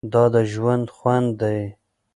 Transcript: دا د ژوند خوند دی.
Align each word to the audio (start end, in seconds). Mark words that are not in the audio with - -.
دا 0.13 0.23
د 0.33 0.35
ژوند 0.53 0.85
خوند 0.95 1.29
دی. 1.41 1.59